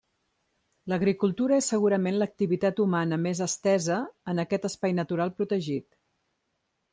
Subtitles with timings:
[0.93, 3.99] L'agricultura és segurament l'activitat humana més estesa
[4.35, 5.89] en aquest espai natural protegit.